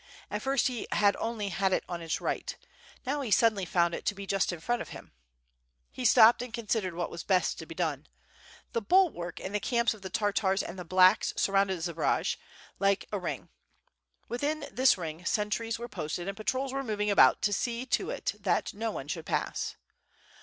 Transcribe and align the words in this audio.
At 0.31 0.41
first 0.41 0.65
he 0.65 0.87
had 0.93 1.15
only 1.17 1.49
had 1.49 1.71
it 1.71 1.83
on 1.87 1.99
his 2.01 2.19
right, 2.19 2.57
now 3.05 3.21
he 3.21 3.29
suddenly 3.29 3.65
found 3.65 3.93
it 3.93 4.01
just 4.03 4.51
in 4.51 4.59
front 4.59 4.81
of 4.81 4.89
him. 4.89 5.11
He 5.91 6.05
stopped 6.05 6.41
and 6.41 6.51
considered 6.51 6.95
what 6.95 7.11
was 7.11 7.21
best 7.23 7.59
to 7.59 7.67
be 7.67 7.75
done. 7.75 8.07
The 8.73 8.81
bulwark 8.81 9.39
and 9.39 9.53
the 9.53 9.59
camps 9.59 9.93
of 9.93 10.01
the 10.01 10.09
Tartars 10.09 10.63
and 10.63 10.79
the 10.79 10.83
"blacks" 10.83 11.33
sur 11.37 11.53
rounded 11.53 11.83
Zbaraj, 11.83 12.35
like 12.79 13.05
a 13.11 13.19
ring, 13.19 13.49
within 14.27 14.67
this 14.71 14.97
ring 14.97 15.23
sentries 15.23 15.77
were 15.77 15.87
posted 15.87 16.27
and 16.27 16.35
patrols 16.35 16.73
were 16.73 16.83
moving 16.83 17.11
about 17.11 17.43
to 17.43 17.53
see 17.53 17.85
that 17.85 18.73
no 18.73 18.89
one 18.89 19.07
should 19.07 19.27
pass. 19.27 19.75